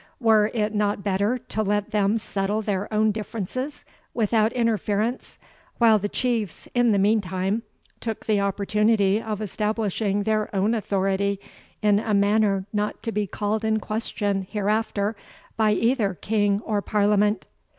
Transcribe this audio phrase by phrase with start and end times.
[0.19, 3.85] Were it not better to let them settle their own differences
[4.15, 5.37] without interference,
[5.77, 7.61] while the Chiefs, in the meantime,
[7.99, 11.39] took the opportunity of establishing their own authority
[11.83, 15.15] in a manner not to be called in question hereafter
[15.55, 17.45] by either King or Parliament?"